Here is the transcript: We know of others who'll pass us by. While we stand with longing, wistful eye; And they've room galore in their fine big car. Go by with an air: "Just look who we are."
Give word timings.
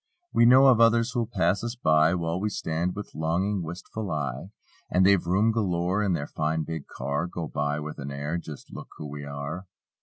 We 0.33 0.47
know 0.47 0.65
of 0.65 0.81
others 0.81 1.11
who'll 1.11 1.27
pass 1.31 1.63
us 1.63 1.75
by. 1.75 2.15
While 2.15 2.39
we 2.41 2.49
stand 2.49 2.95
with 2.95 3.13
longing, 3.13 3.61
wistful 3.61 4.09
eye; 4.09 4.49
And 4.89 5.05
they've 5.05 5.23
room 5.23 5.51
galore 5.51 6.01
in 6.01 6.13
their 6.13 6.25
fine 6.25 6.63
big 6.63 6.87
car. 6.87 7.27
Go 7.27 7.47
by 7.47 7.79
with 7.79 7.99
an 7.99 8.09
air: 8.09 8.39
"Just 8.39 8.73
look 8.73 8.87
who 8.97 9.05
we 9.05 9.25
are." 9.25 9.67